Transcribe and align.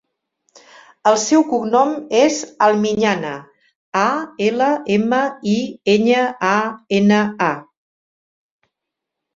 El 1.09 1.17
seu 1.23 1.43
cognom 1.51 1.91
és 2.21 2.39
Almiñana: 2.69 3.35
a, 4.05 4.09
ela, 4.49 4.71
ema, 4.97 5.21
i, 5.53 5.57
enya, 5.97 6.27
a, 6.55 6.59
ena, 7.03 7.23
a. 7.53 8.71